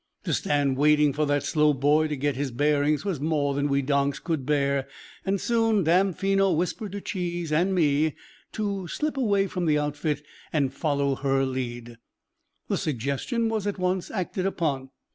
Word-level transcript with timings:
To 0.23 0.33
stand 0.33 0.77
waiting 0.77 1.13
for 1.13 1.27
that 1.27 1.43
slow 1.43 1.73
boy 1.75 2.07
to 2.07 2.17
get 2.17 2.35
his 2.35 2.49
bearings 2.49 3.05
was 3.05 3.19
more 3.19 3.53
than 3.53 3.67
we 3.67 3.83
donks 3.83 4.17
could 4.17 4.47
bear, 4.47 4.87
and 5.27 5.39
soon 5.39 5.83
Damfino 5.85 6.51
whispered 6.57 6.93
to 6.93 7.01
Cheese 7.01 7.51
and 7.51 7.75
me 7.75 8.15
to 8.53 8.87
slip 8.87 9.15
away 9.15 9.45
from 9.45 9.67
the 9.67 9.77
outfit 9.77 10.23
and 10.51 10.73
follow 10.73 11.13
her 11.17 11.45
lead. 11.45 11.99
The 12.67 12.77
suggestion 12.77 13.47
was 13.47 13.67
at 13.67 13.77
once 13.77 14.09
acted 14.09 14.47
upon. 14.47 14.89